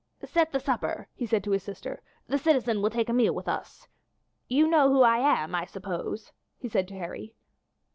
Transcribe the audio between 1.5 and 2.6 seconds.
his sister; "the